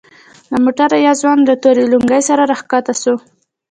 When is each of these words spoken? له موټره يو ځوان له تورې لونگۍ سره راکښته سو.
له 0.51 0.57
موټره 0.63 0.97
يو 1.05 1.13
ځوان 1.21 1.39
له 1.49 1.53
تورې 1.63 1.83
لونگۍ 1.91 2.21
سره 2.29 2.43
راکښته 2.51 2.93
سو. 3.01 3.13